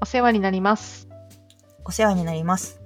[0.00, 1.08] お世話になります。
[1.84, 2.80] お世話になります。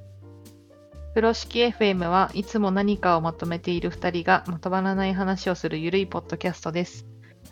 [1.10, 7.06] 風呂敷 FM はいつも何かをまとめている2人がまとまらない話をするゆるいポッドキャストです。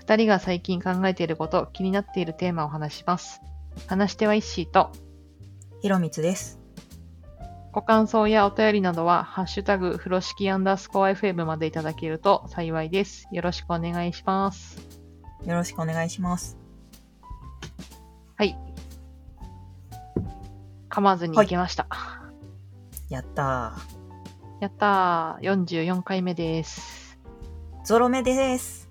[0.04, 3.40] 2人が最近考えていること、気になっているテーマを話します。
[3.88, 4.92] 話し手はイッシーと、
[5.80, 6.60] ひろみつです。
[7.72, 13.28] ご感想やお便りなどは、ハッシュタグ、風呂敷アンダースコア FM までいただけると幸いです。
[13.32, 14.78] よろしくお願いします。
[15.44, 16.56] よろしくお願いします。
[18.36, 18.67] はい。
[20.90, 21.86] 噛まずに行きました。
[23.08, 23.74] やった
[24.60, 25.64] やったー。
[25.64, 27.18] 44回目です。
[27.80, 27.84] ー。
[27.84, 28.88] ゾロ目です。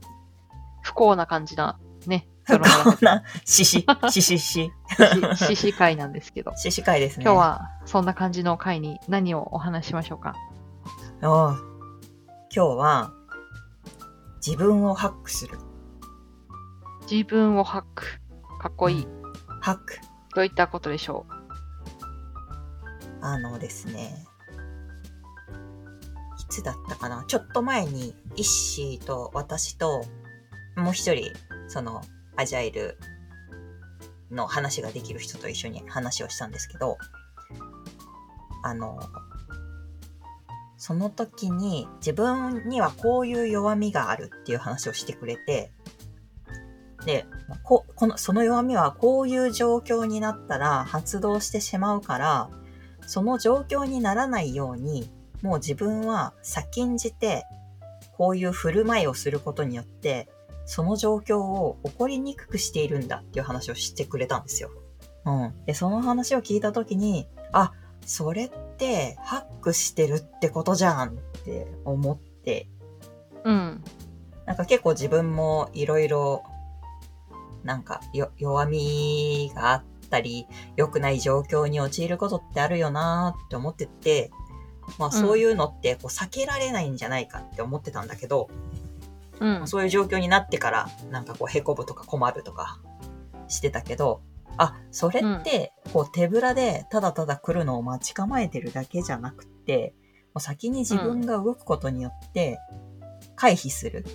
[0.82, 2.28] 不幸な感じな、ね。
[2.44, 4.72] 不ゾロ目幸な、しし、ししし。
[4.98, 6.56] だし獅子会なんですけど。
[6.56, 7.26] しし会ですね。
[7.26, 10.34] 今日はそんな感じの回に何をお話ししましょうか？
[11.22, 11.58] おう
[12.56, 13.12] 今日は、
[14.46, 15.58] 自分をハックする。
[17.12, 18.06] 自分をハック。
[18.60, 19.08] かっこいい。
[19.62, 19.98] ハック。
[20.34, 21.26] どういったことでしょ
[23.22, 24.26] あのですね。
[26.40, 27.26] いつだったかな？
[27.28, 30.04] ちょっと前に、イッシーと私と、
[30.76, 31.34] もう一人、
[31.68, 32.02] その、
[32.36, 32.98] アジャイル
[34.32, 36.98] の話ができる人と一緒に話をしたんですけど、
[38.64, 39.00] あの、
[40.78, 45.74] その時に自分にはこういう弱みがあるっていう話をしてくれて、
[47.06, 47.26] で、
[47.64, 52.50] ここのその弱みはこういう状況になったら発動してしまうから、
[53.08, 55.10] その状況にならないように、
[55.42, 57.46] もう自分は先んじて、
[58.18, 60.28] こういう振る舞いをすることによって、
[60.66, 64.70] その状況を起こりにくくしているんだっていう話をしてくれたんですよ。
[65.26, 65.54] うん。
[65.66, 67.72] で、その話を聞いたときに、あ、
[68.06, 71.12] それってハックしてるってことじゃんっ
[71.46, 72.68] て思って、
[73.46, 73.50] う。
[73.50, 73.84] うん。
[74.46, 76.44] なんか結構自分もいろいろ、
[77.64, 84.32] なんかよ弱みがあったり、良くない状況に陥ることってあるよなーって思ってて、
[84.98, 88.50] まあそういうのってこう避けられないんじゃないかって思ってたんだけど、
[89.40, 89.68] うん。
[89.68, 92.80] そういう状況になってから、なんかこう、へこむとか困るとか
[93.48, 94.22] してたけど、
[94.58, 99.94] あ、それって、こう、手ぶらでただただ来るのを待ち構えてるだけじゃなくて、
[100.34, 102.60] もう先に自分が動くことによって、
[103.36, 104.06] 回避する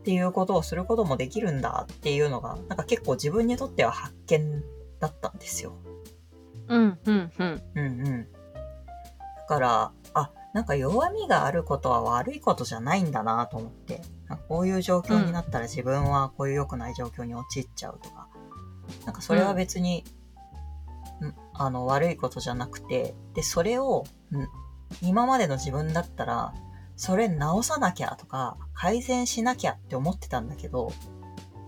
[0.00, 4.62] っていうことをすることもできるんだっていうのが、なんか結構自分にとっては発見
[5.00, 5.72] だったんですよ。
[6.68, 6.98] うん。
[7.04, 7.32] うん。
[7.38, 7.62] うん。
[7.74, 8.32] うんうん。
[8.32, 14.02] だから、あ、なんか弱みがあることは悪いことじゃないんだなと思って、
[14.48, 18.28] こういう状況になったら自分はこういう良くない状況に陥っちゃうとか、
[19.06, 20.04] なんかそれは別に、
[21.20, 24.48] んあの、悪いことじゃなくて、で、それを、ん
[25.02, 26.52] 今までの自分だったら、
[26.96, 30.92] それ直さなきゃとか、改善しなきゃって思ってたんだけど、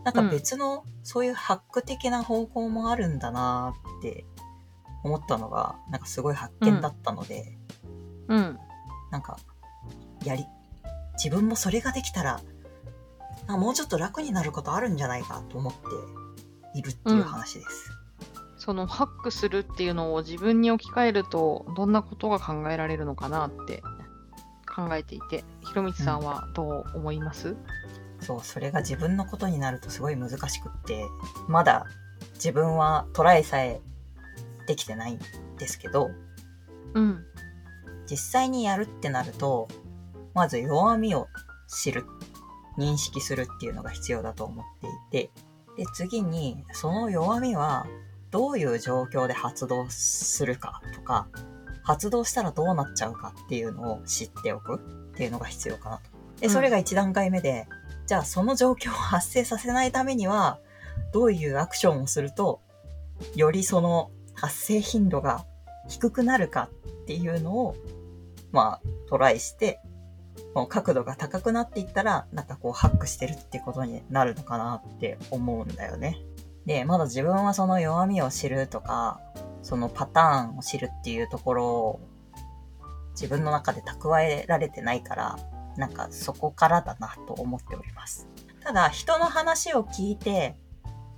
[0.05, 4.25] なんか別の、そういうハック的な方向もあるんだなって
[5.05, 7.59] 思ったのが、なんかすごい発見だったので、
[8.29, 8.59] うん。
[9.11, 9.39] なんか、
[10.25, 10.47] やり、
[11.15, 12.41] 自分もそれができたら、
[13.47, 17.91] なもうちょっと楽になることあるんじゃないかと思っているっていう話です。
[18.57, 23.83] そのハックするっていうのを自分に置き換えると、どんなことが考えられるのかなって
[24.73, 27.57] 考えていて、ひろみつさんはどう思います？
[28.23, 31.05] そう、それが自分のことになるとすごい難しくって、
[31.49, 31.87] まだ
[32.35, 33.81] 自分はトライさえ
[34.67, 35.21] できてないん
[35.59, 36.11] ですけど、
[36.95, 37.25] うん。
[38.09, 39.69] 実際にやるってなると、
[40.35, 41.27] まず弱みを
[41.69, 42.05] 知る、
[42.79, 44.65] 認識するっていうのが必要だと思っ
[45.11, 45.31] ていて、
[45.77, 47.87] で、次に、その弱みは
[48.31, 51.29] どういう状況で発動するかとか、
[51.83, 54.79] 発動したらどうなっちゃうかっていうのを知っておくっ
[55.15, 56.11] ていうのが必要かなと。
[56.41, 57.67] で、それが一段階目で、
[58.13, 60.59] じゃあその状況を発生させないためには、
[61.15, 62.61] どういうアクションをすると、
[63.37, 65.47] よりその発生頻度が
[65.89, 66.69] 低くなるか
[67.05, 67.75] っていうのを、
[68.51, 69.81] まあ、トライして、
[70.55, 76.19] もう角度が高くなっていったら、なんかこう、ハックしてるってことになるのかなって思うんだよね。
[76.67, 79.23] で、まだ自分はその弱みを知るとか、
[79.63, 82.01] そのパターンを知るっていうところを、
[83.13, 85.39] 自分の中で蓄えられてないから、
[85.77, 88.29] なんかそこからだなと思っております。
[88.63, 90.57] ただ、人の話を聞いて、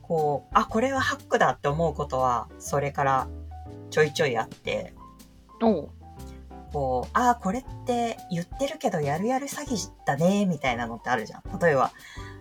[0.02, 3.28] こう、あ、これはハックだって思うことは、それから
[3.90, 4.94] ちょいちょいあって、
[5.62, 5.90] おう。
[6.72, 11.58] こう、ああ、これって言ってるけどやるやる詐欺だね、みたいなのってあるじゃん。
[11.60, 11.92] 例えば、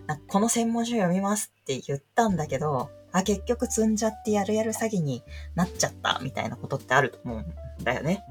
[0.06, 5.22] なんかこの専門書読みますって言ったんだけど、あ、結局積んじゃってやるやる詐欺に
[5.54, 8.24] なっちゃった、みたいなことってあると思うんだよね。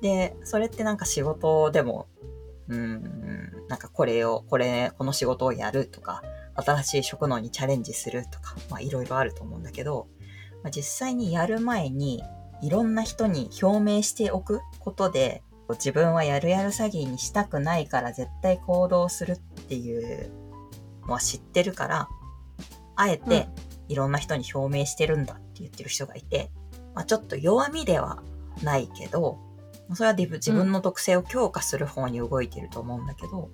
[0.00, 2.06] で、それってなんか仕事でも、
[2.68, 6.22] うーん、なんかこれを、これ、この仕事をやるとか、
[6.54, 10.08] 新しい職能にチャレンジするとか、まあいろいろあると思うんだけど、
[10.62, 12.22] まあ実際にやる前に
[12.60, 20.30] いろんな人に表明しておくことで自分はやるやる詐欺にしたくないから絶対行動するっていう
[21.06, 22.08] のは知ってるから
[22.96, 23.48] あえて
[23.88, 26.50] いろんな人に表明してるんだって言ってる人がいて、
[26.94, 28.22] まあ、ちょっと弱みでは
[28.62, 29.38] ないけど
[29.94, 33.50] それは自分の特性を強化する方に動いてると思うんだけど、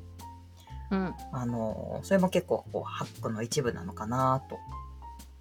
[0.90, 1.14] うん。
[1.32, 4.58] あの、それも結構こうハックの一部なのかなと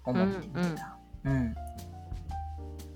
[0.04, 0.98] 思って見てた。
[1.24, 1.62] うん、ま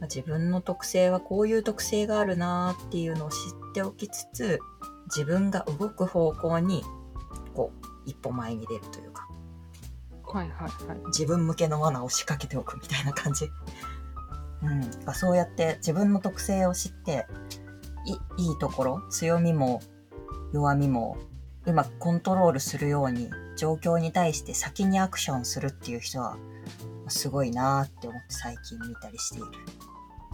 [0.02, 3.36] あ自分の特性はこういう特性があるなっていうのを知っ
[3.74, 4.58] ておきつつ、
[5.06, 6.84] 自分が動く方向に、
[7.54, 9.28] こう、一歩前に出るというか、
[10.24, 10.98] はいはいはい。
[11.06, 13.46] 自分向けの罠を仕掛けておくみたいな感じ。
[14.62, 14.80] うん。
[15.04, 17.26] まあそうやって自分の特性を知って、
[18.12, 19.80] いいいところ、強みも
[20.52, 21.16] 弱みも
[21.66, 26.36] うまくコントロールするように状況に対して先にアクションするっていう人は
[27.08, 29.46] すごいなって思って最近見たりしている。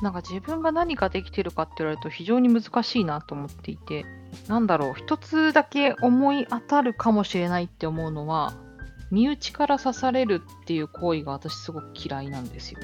[0.02, 4.04] なんか自分が何ができてるかって言われると非常に難しいなと思っていて、
[4.48, 8.54] なんだろう、一つだけ思い当たるかもしれないって思うのは、
[9.10, 12.80] 身内から刺されるっていう行為が私すごく嫌いなんですよ。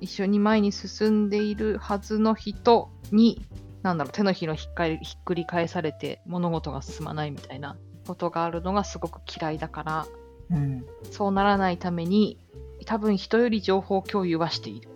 [0.00, 3.46] 一緒に前に進んでいるはずの人に、
[3.82, 10.06] なんだろう、手のひらをひっかりひっくり返されて物事が進まないみたいなことがあるのがすごく嫌いだから、
[10.50, 10.84] うん。
[11.10, 12.38] そうならないために、
[12.86, 14.88] 多分人より情報共有はしている。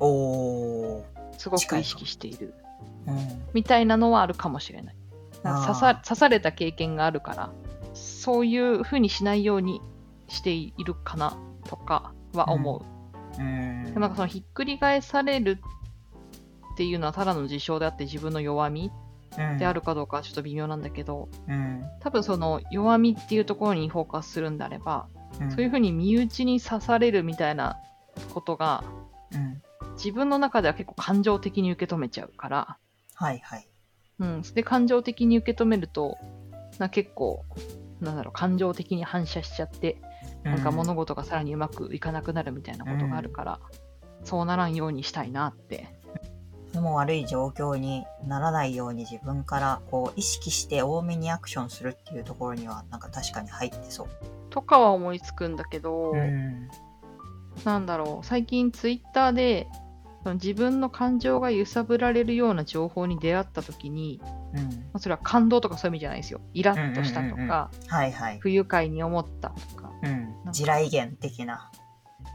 [0.00, 1.04] おー。
[1.36, 2.54] すごく意識している。
[3.06, 3.42] うん。
[3.52, 4.96] みたいなのはあるかもしれない。
[5.42, 7.50] 刺さ刺された経験があるから、
[7.94, 9.80] そういうふうにしないように
[10.28, 12.82] しているかなとかは思う。
[13.40, 15.60] うんでもなんかそのひっくり返される
[16.78, 18.92] っていうのはただの事象であって自分の弱み
[19.58, 21.82] であるかどうかはちょっと微妙なんだけど、うん。
[21.98, 25.08] 多分その弱みっていうところにフォーカスするんであれば、
[25.40, 25.50] うん。
[25.50, 27.78] そういうふうに身内に刺されるみたいな
[28.32, 28.84] ことが
[29.32, 29.60] うん。
[29.94, 32.78] 自分の中では結構感情的に受け止めちゃうから、
[33.16, 33.68] はいはい。
[34.20, 36.16] うん、で感情的に受け止めると
[36.78, 37.44] な結構
[38.00, 40.00] なんだろう感情的に反射しちゃって
[40.44, 43.60] なんか物事がさらにうまくいかなくなるみたいなことがあるから、
[44.22, 45.97] そうならんようにしたいなって
[46.72, 54.08] でも悪い状況にならないように自分からこう意識して多めにアクションするっていうところにはなんか確かに入ってそう。
[54.50, 56.68] とかは思いつくんだけど、ん。
[57.64, 59.66] なんだろう最近ツイッターで
[60.34, 64.20] 自分の感情が揺さぶられるような情報に出会った時に、
[64.54, 64.62] うん。
[64.62, 67.70] まあ、それは感動とかそういう意味じゃないですよイラッとしたとか。
[68.40, 70.08] 不愉快に思ったとか、う
[70.48, 70.52] ん。
[70.52, 71.70] 地雷原的な。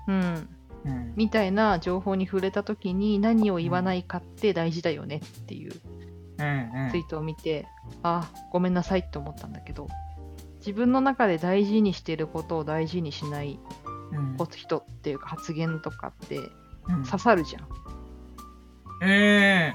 [0.08, 0.50] うん、
[0.86, 1.14] うん。
[1.16, 7.68] みたいな情報に触れた時に何を言わないかって大事だよねっていううんツイートを見て、
[8.02, 9.88] あごめんなさいって思ったんだけど
[10.60, 13.60] 自分の中で大事にしてることを大事にしない
[14.12, 14.38] うん。
[14.38, 16.40] 人っていうか発言とかって
[16.88, 17.04] うん。
[17.04, 17.68] 刺さるじゃん。
[19.02, 19.74] うん。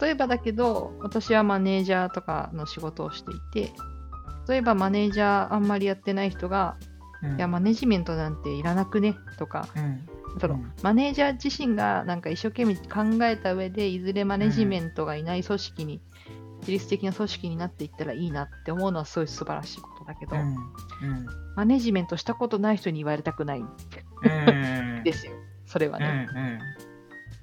[0.00, 3.72] 例えばだけど私はマネージャーとかの仕事をしていて
[4.48, 6.93] 例えばマネージャーあんまりやってない人がうん。
[7.36, 9.16] いやマネジメントなんていらなくね？
[9.38, 9.68] とか。
[9.76, 10.08] うん。
[10.40, 10.72] その、うん。
[10.82, 16.00] マネージャー自身がなんか一生懸命考えた上でいずれマネジメントがいない組織に、
[16.60, 20.42] 自律的な組織になっていったらいいなって思うのはすごい素晴らしいことだけど、うん。
[20.42, 20.56] うん。
[21.56, 23.60] マネジメントしたことない人に言われたくない。
[23.60, 25.02] んうん。
[25.04, 25.32] ですよ。
[25.66, 26.04] それはうん。
[26.04, 26.28] ね、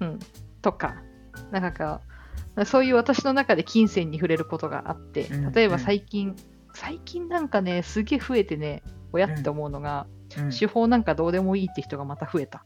[0.00, 0.18] うん。
[0.60, 0.96] とか。
[1.50, 2.00] なんか
[2.66, 5.52] そういう私の中で金銭に触れることがあってうん。
[5.52, 6.36] 例えば最近、
[6.74, 10.06] 最近なんかねすげえ増えてね親って思うのが、
[10.38, 10.50] うん。
[10.50, 12.64] 手法なんかどうでもいいって人がまた増えた。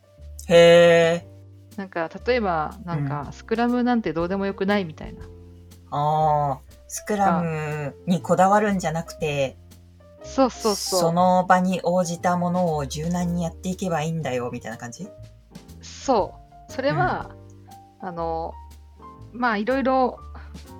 [0.48, 1.28] へえ。
[1.76, 5.24] なんか例えばなんかスクラムなんてどうでもよくないみたいな。
[5.90, 6.60] ああ。
[6.88, 9.56] スクラムにこだわるんじゃなくて、
[10.22, 11.00] そうそうそう。
[11.00, 15.08] その場に応じたものを柔軟にやっていけばいいんだよ、みたいな感じ？
[15.82, 16.34] そ
[16.68, 16.72] う。
[16.72, 17.30] それは、
[18.00, 18.54] あの
[19.32, 20.20] まあいろいろ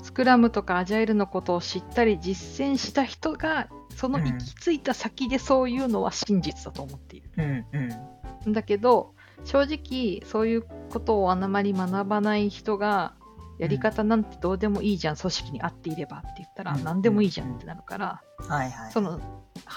[0.02, 7.66] スクラムとかアジャイルのことを知ったり実践した人がその行き着いた先でそういうのは真実だと思っている、うん
[8.44, 8.52] うん。
[8.52, 13.14] だけど正直そういうことをあんまり学ばない人が
[13.58, 18.92] やり方なんてどうでもいいじゃん、組織に合っていればって言ったらうん何でもいいじゃんってなるから、はいはい。
[18.92, 19.18] その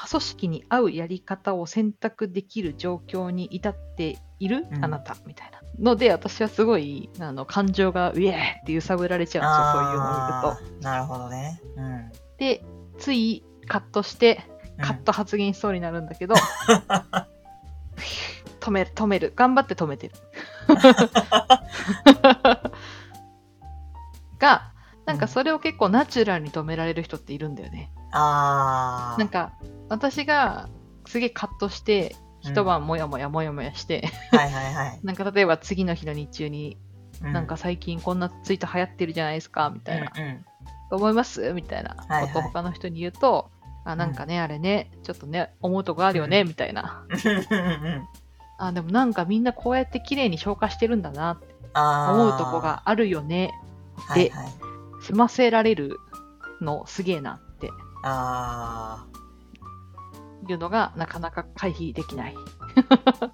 [0.10, 8.36] 組織に合うやり方を選択できる状況に至っている、うんあなたみたいなので私はすごいあの感情がウェーっ
[8.66, 10.84] て揺さぶられちゃうんですよそういうのを見ると。
[10.84, 11.62] なるほどね。
[11.78, 12.12] うん。
[12.38, 12.66] で
[12.98, 14.42] ついカットして
[14.78, 16.36] うんカット発言しそうになるんだけど、
[18.62, 20.14] 止める止める頑張って止めてる。
[24.40, 24.72] が
[25.06, 27.92] なんかそれを結構ナチュラルに止められる人っているんだよね。
[28.12, 29.20] ああ。
[29.20, 29.52] なんか
[29.90, 30.70] 私が
[31.08, 35.00] すげえカットして一晩もやもやもやもやして、はいはいはい。
[35.04, 36.78] なんか例えば次の日の日中に、
[37.22, 40.12] うなんか、最近こんなツイート流行ってるじゃないですか、みたいな。
[40.16, 40.46] うんうん
[40.92, 41.54] 思います？
[41.54, 43.52] みたいなことを他の人に言うと、
[43.93, 47.03] あ、なんかね、あれね、ちょっとね、思うとこあるよね、うんみたいな。
[47.10, 48.08] うんうん
[48.62, 53.51] あ、でもなんかみんなこうやって綺麗に消化してるんだなって思うとこがあるよね。
[53.96, 54.48] はいはい。
[55.01, 55.98] 済ませられる
[56.62, 57.69] のすげえなって
[58.03, 59.05] あ
[60.50, 62.36] いうのがなかなか回避できない。
[62.75, 63.31] ー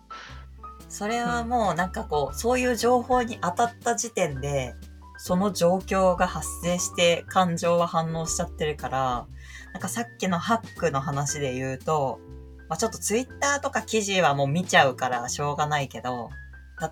[0.90, 4.76] それはもうなんかこう、そういう情報に当たった時点で、
[5.18, 9.28] その状況が発生して感情は反応しちゃってるから、
[9.76, 12.22] なんかさっきのハックの話で言うと、
[12.70, 16.30] まあ、ちょっとツイッターとか記事はもう見ちゃうからしょうがないけど、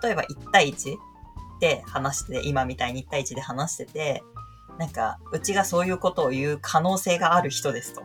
[0.03, 0.97] 例えば1対1
[1.61, 4.21] で話してて、今みたいに1対1で話してて、
[4.77, 8.03] なんか、うちがそういうことを言う可能性がある人ですと。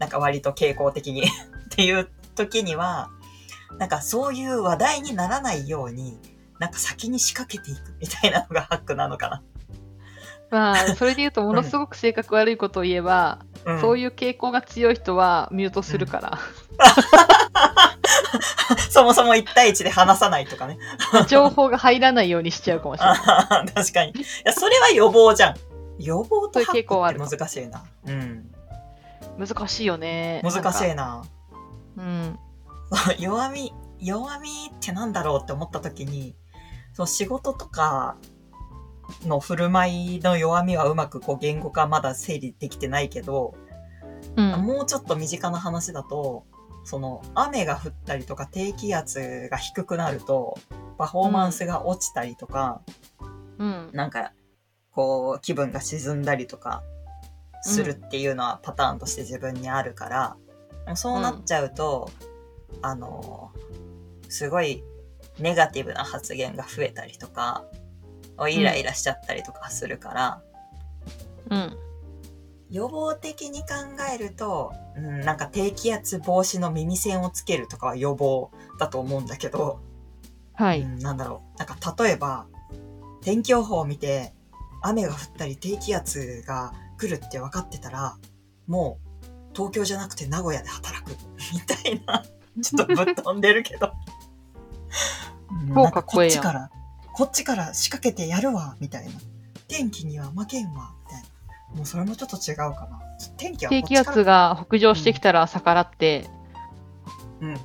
[0.00, 1.28] なんか割と傾向的に っ
[1.70, 3.10] ていう時には、
[3.78, 6.18] なんかそういう話題にならないように、
[6.58, 9.42] なんか先に仕掛けていくみたいなのがハックなのかな。
[10.50, 16.38] まあ、それで言うと、ものすごく性格悪いことを言えば、うん、そういう傾向が強い人はミュートするから、
[18.90, 20.78] そもそも1対1で話さないとかね。
[21.28, 23.18] 情報が入らないようにしちゃうかもしれない。
[23.74, 24.12] 確かに。
[24.12, 25.54] いや、それは予防じゃん。
[25.98, 27.84] 予防とハッ傾向はあるクって難しいな。
[28.06, 28.50] うん。
[29.38, 30.40] 難しいよね。
[30.42, 31.22] 難しいなな。
[31.98, 32.38] うん。
[33.18, 36.34] 弱み、弱みってなんだろうって思った時に、
[36.94, 38.16] そう仕事とか
[39.26, 43.54] の振る舞いの弱みはうまくこう言語化まだ整理できてないけど、
[44.36, 44.50] うん。
[44.64, 46.44] もうちょっと身近な話だと、
[46.84, 50.58] その雨が降ったりとか低気圧が低くなると、
[50.96, 52.82] パフォーマンスが落ちたりとか、
[53.58, 53.90] うん。
[53.92, 54.32] なんか、
[54.92, 56.82] こう、気分が沈んだりとか、
[57.62, 60.36] するっていうのはパターンとして自分にあるから、
[60.84, 62.10] でもそうなっちゃうと、
[62.82, 63.50] あの、
[64.28, 64.82] すごい
[65.38, 67.64] ネガティブな発言が増えたりとか、
[68.46, 70.42] イライラしちゃったりとかするから、
[71.50, 71.76] うん。
[72.70, 73.66] 予防的に考
[74.14, 79.80] えると、うん、なんか低気圧防止の耳栓をつけるとかは予防だと思うんだけど、
[80.54, 80.82] はい。
[80.82, 81.58] うん、なんだろう。
[81.58, 82.46] なんか例えば、
[83.22, 84.34] 天気予報を見て、
[84.82, 88.16] 雨が降ったり低気圧が来るって分かってたら、
[88.66, 91.10] もう東京じゃなくて名古屋で働く。
[91.54, 92.24] みたいな。
[92.62, 93.92] ちょっとぶっ飛んでるけど。
[95.50, 96.70] うん超なんかこっちから、
[97.18, 99.10] こっちから仕掛けてやるわ、みたいな。
[99.66, 101.22] 天気には負けんわ、みたい
[101.72, 101.76] な。
[101.76, 103.00] もうそれもちょっと違うかな。
[103.36, 106.30] 天気はこ低気圧が北上してきたら逆らって、
[107.40, 107.58] うん。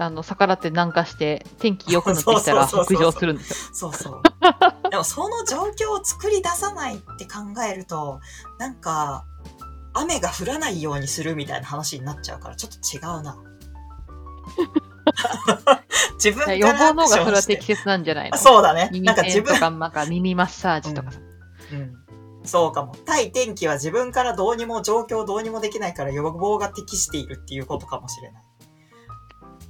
[0.00, 3.74] あの、逆らって南下して、天気良くなってきたら 北上するんですよ。
[3.74, 4.22] そうそう。
[4.88, 8.20] でもその状況を作り出さないって考えると、
[8.58, 9.26] なんか、
[9.92, 13.36] 雨が降らないようにするみたいな話になっちゃうから、ちょっと違うな。
[16.22, 18.36] 自分から予防の方がそれは適切なんじゃないの？
[18.36, 18.88] あそうだね。
[18.92, 21.20] 耳なんか自分、栓とか、なんか耳マッサージとかさ。
[21.72, 21.92] うん。
[22.44, 22.94] そうかも。
[23.04, 28.42] 対天気は自分からどうにも、状況どうにもできないから予防が適しているっていうことかもしれない。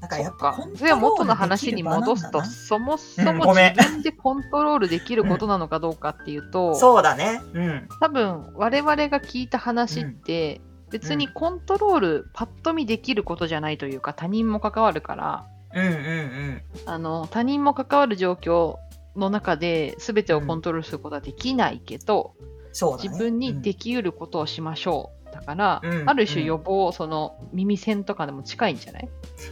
[0.00, 7.40] だからやっぱそれは元の話に戻すと、そもそも自分でコントロールできることなのかどうかっていうと、な そうだね。
[7.54, 7.88] うん。
[8.00, 16.62] 多分我々が聞いた話って、別にコントロールパッと見できることじゃないというか他人も関わるからうんうんうん。
[16.86, 18.76] あの他人も関わる状況
[19.16, 22.34] の中で全てをコントロールすることはできないけど、
[22.72, 23.08] そうだね。
[23.08, 25.32] 自分にできうることをしましょう。
[25.32, 29.08] だから、うんある種予防、その耳栓とかでも近いんじゃない？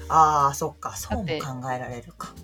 [0.09, 0.95] ああ、そっか。
[0.97, 2.35] そうも考えられるか。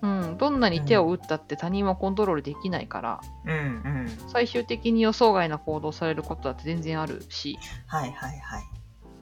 [0.00, 4.08] うん、どんなに手を打ったって他人はコントロールできないから、うんうん。
[4.28, 8.62] 最終的に予想外な行動されることだって全然あるし、はいはいはい。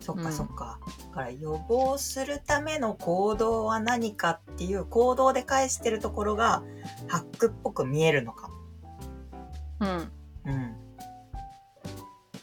[0.01, 0.79] そっうんかそっか。
[1.11, 6.63] だから予防するための行動は何かっていう行動で返してるところが
[7.09, 8.55] ハックっぽく見えるのかも。
[9.81, 10.13] うん、
[10.45, 10.77] うん。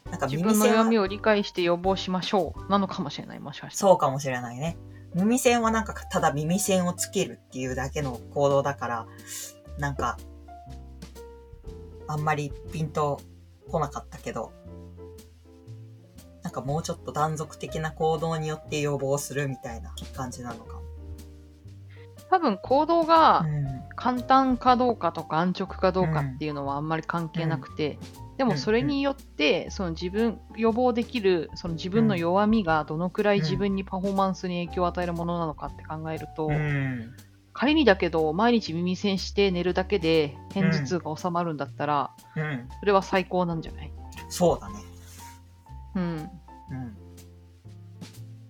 [0.09, 3.89] なんか自分の弱みを理解して予防しましょうなのかもしれない、もしかしたら。
[3.91, 4.77] そうかもしれないね。
[5.15, 9.07] 耳栓はなんかただ耳栓をつけるっていうだけの行動だから、
[9.77, 10.17] なんか、
[12.07, 13.21] あんまりピンと
[13.69, 14.51] 来なかったけど、
[16.41, 20.83] なんかもうちょっと断続的な行動によって予防するみたいな感じなのかも。
[22.29, 23.83] 多分行動がうん。
[23.95, 27.97] 簡単かどうかとか安直かどうかっていうのはあんまり関係なくて、
[28.37, 37.13] でもそれによってその自分予防できるその自分の弱みがどのくらい自分にパフォーマンスに影響を与えるものなのかって考えると、うん。
[37.53, 42.67] 仮にだけど毎日耳栓して寝るだけで片頭痛が収まるんだったら、うん。
[42.79, 43.91] それは最高なんじゃない？
[44.29, 44.75] そうだね。
[45.95, 46.29] うん。
[46.71, 46.97] うん。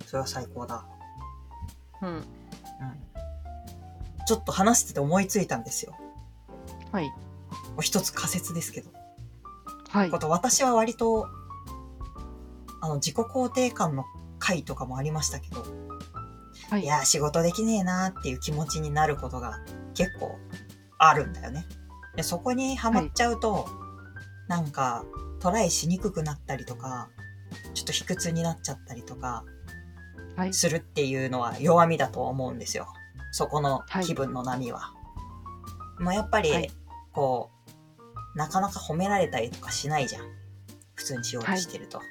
[0.05, 0.85] それは最高だ。
[2.01, 2.09] うん。
[2.09, 2.23] うん。
[4.25, 5.93] ちょっと話してて思いついたんですよ。
[6.93, 7.11] はい。
[7.81, 8.89] 一つ仮説ですけど。
[9.93, 10.17] はいこ。
[10.17, 11.27] と私は割と、
[12.81, 14.03] あの、自己肯定感の
[14.39, 15.63] 回とかもありましたけど、
[16.69, 19.59] はいいやー、仕事できねえなーっていう気持ちになることが
[19.93, 20.39] 結構
[20.97, 21.67] あるんだよね。
[22.15, 23.67] でそこにハマっちゃうと、
[24.47, 25.05] なんか
[25.39, 27.09] トライしにくくなったりとか、
[27.75, 29.45] ちょっと卑屈になっちゃったりとか
[30.35, 30.53] はい。
[30.53, 32.87] するっていうのは弱みだと思うんですよ。
[33.31, 34.93] そこの気分の波は。
[35.99, 36.71] まあやっぱり、はい
[37.11, 37.52] こう、
[38.35, 40.23] なかなか褒められたりとかしないじゃん。
[40.95, 42.01] 普通に仕事してると。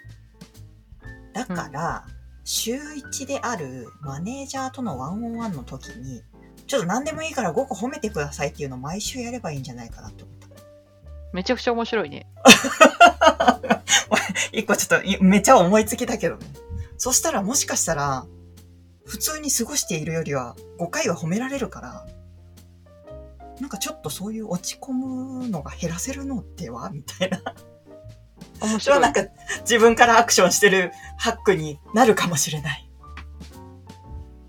[1.33, 2.05] だから、
[2.45, 6.23] 週1であるマネージャーとのワンオンワンの時に、
[6.67, 10.49] ちょっと何でもいいから5個褒めてくださいっていうのを毎週やればいいんじゃないかなって思った。
[11.33, 12.27] めちゃくちゃ面白いね。
[14.53, 16.47] 一個ちょっといめっちゃ思いつきだけどね。
[16.99, 18.27] そしたらもしかしたら、
[19.05, 22.07] 普通に過ごしているよりは5回は褒められるから、
[23.61, 26.91] なんかちょっとそういう落ち込むのが減らせるのでは？
[26.91, 27.41] みたいな。
[28.61, 29.01] 面白い。
[29.01, 29.25] なんか
[29.61, 32.91] 自分からアクションしてるハックになるかもしれない。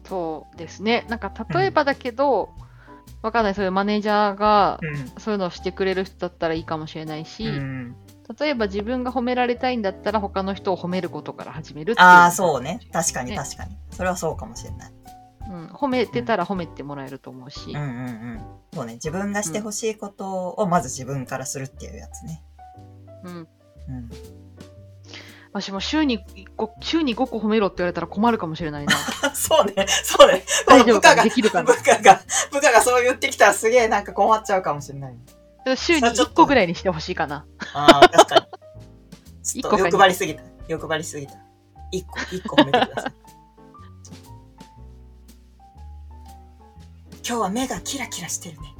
[0.07, 1.05] そうですね。
[1.09, 2.49] なんか例えばだけど、
[3.21, 3.55] わかんない。
[3.55, 5.11] そういうマネージャーがうん。
[5.19, 7.95] そういうのをしてくれる人だったらいいかもしれないし、うん、
[8.37, 12.07] 例えば自分が褒められたいんだったら他の人を褒めることから始めるっていう。
[12.07, 12.79] ああ、そうね。
[12.91, 13.77] 確かにね確かに。
[13.91, 14.93] それはそうかもしれない。
[15.49, 15.67] うん。
[15.67, 17.71] 褒めてたら褒めてもらえると思うし。
[17.71, 17.83] うんうんう
[18.35, 18.41] ん。
[18.73, 18.93] そうね。
[18.93, 22.43] 自分がしてほしいことをまず自分からするっていうやつね。
[23.23, 23.35] うん。
[23.35, 23.47] うん。
[25.51, 28.93] 私も週に1個、週に5個褒めろって言われたら困るかもしれないな。
[29.35, 29.85] そうね。
[29.87, 30.43] そうね。
[30.67, 31.15] 大丈夫かな？
[31.15, 31.71] 部下ができるかな？
[31.71, 32.21] 部下が、
[32.51, 35.15] 部下がそう言ってきたらすげえなんか困っちゃうかもしれない。
[35.77, 37.45] 週に1個ぐらいにしてほしいかな。
[37.73, 38.41] ああ、確かに。
[39.45, 40.41] ちょっと一個か欲張りすぎた。
[40.67, 41.33] 欲張りすぎた。
[41.91, 43.13] 一個、一個褒めてください。
[47.25, 48.75] 今日は目がキラキラしてるね。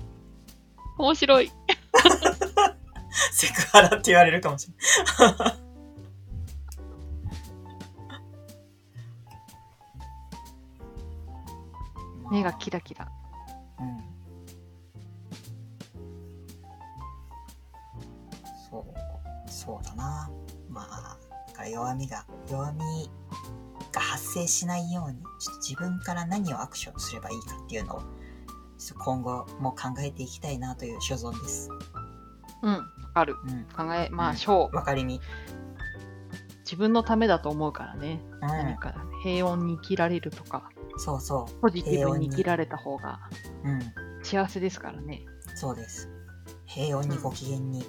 [0.98, 1.50] 面白い。
[3.32, 4.74] セクハラって言われるかもしれ
[5.38, 5.58] ない。
[12.32, 13.10] 目がキラキラ。
[13.80, 14.04] うん。
[18.70, 18.86] そう、
[19.50, 20.30] そうだな。
[20.68, 23.10] まあ、だから弱みが、弱み
[23.94, 28.04] が発生しないように、ちょっと自分から何をアクションすればいいかっていうのを、
[28.92, 31.70] 今後も考えていきたいなという所存です。
[32.62, 32.82] うん。
[33.14, 33.36] ある。
[33.48, 33.66] うん。
[33.76, 34.76] 考えましょう。
[34.76, 35.22] わかりみ。
[36.60, 38.22] 自分のためだと思うからね。
[38.42, 38.48] うん。
[38.48, 43.20] 何か平穏に生きられるとか、そうそポジティブに生きられた方が
[43.64, 43.70] う。
[43.70, 44.24] うん。
[44.24, 45.26] 幸せですからね。
[45.56, 46.10] そうです。
[46.66, 47.86] 平穏にご機嫌に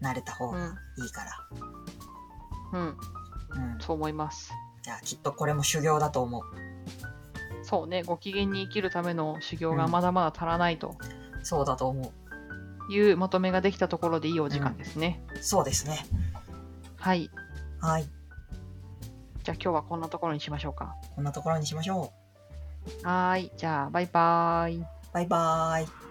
[0.00, 1.30] なれた方がいいから。
[2.72, 2.86] うん。
[2.88, 3.78] うん。
[3.80, 4.52] そう思います。
[4.82, 6.42] じゃあきっとこれも修行だと思う。
[7.68, 8.02] そうね。
[8.02, 10.96] ご機嫌に生きるための修行がまだまだ足らないと
[11.42, 12.12] そうだと思
[12.88, 15.22] いうまとめができたところでいいお時間ですね。
[15.34, 15.38] う。
[15.42, 15.98] そうですね。
[16.96, 17.30] はい。
[17.78, 18.04] はい。
[19.42, 20.96] じゃあ今日はこんなところにしましょうか。
[21.14, 22.10] こんなところにしましょ
[23.02, 23.52] はーい。
[23.58, 24.78] じゃあ、バイバーイ。
[24.78, 24.86] う。
[25.12, 26.07] バイバーイ。